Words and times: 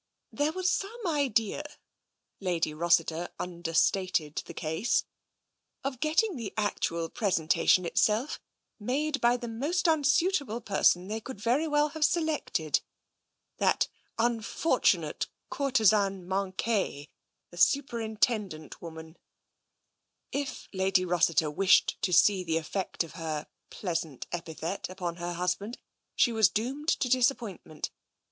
"There 0.41 0.51
was 0.51 0.67
some 0.67 1.05
idea," 1.05 1.63
Lady 2.39 2.73
Rossiter 2.73 3.29
understated 3.39 4.41
the 4.47 4.53
case," 4.55 5.05
of 5.83 5.99
getting 5.99 6.35
the 6.37 6.55
actual 6.57 7.07
presentation 7.07 7.85
itself 7.85 8.39
made 8.79 9.21
by 9.21 9.37
the 9.37 9.47
most 9.47 9.85
unsuitable 9.87 10.59
person 10.59 11.07
they 11.07 11.21
could 11.21 11.39
very 11.39 11.67
well 11.67 11.89
have 11.89 12.03
selected— 12.03 12.81
that 13.59 13.89
unfortunate 14.17 15.27
courtesan 15.51 16.27
manquee, 16.27 17.09
the 17.51 17.57
superintendent 17.57 18.81
woman." 18.81 19.17
i68 20.33 20.33
TENSION 20.33 20.53
If 20.57 20.67
Lady 20.73 21.05
Rossiter 21.05 21.51
wished 21.51 22.01
to 22.01 22.11
see 22.11 22.43
the 22.43 22.57
effect 22.57 23.03
of 23.03 23.11
her 23.11 23.45
pleasant 23.69 24.25
epithet 24.31 24.89
upon 24.89 25.17
her 25.17 25.33
husband, 25.33 25.77
she 26.15 26.31
was 26.31 26.49
doomed 26.49 26.87
to 26.87 27.07
disappointment. 27.07 27.91